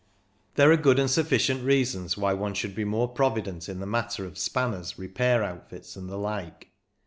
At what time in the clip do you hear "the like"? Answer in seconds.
6.09-6.69